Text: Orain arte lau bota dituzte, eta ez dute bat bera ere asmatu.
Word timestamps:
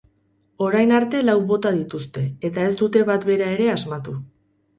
Orain 0.67 0.93
arte 0.99 1.19
lau 1.27 1.35
bota 1.51 1.73
dituzte, 1.75 2.23
eta 2.49 2.65
ez 2.71 2.73
dute 2.81 3.05
bat 3.11 3.29
bera 3.29 3.53
ere 3.59 3.71
asmatu. 3.77 4.19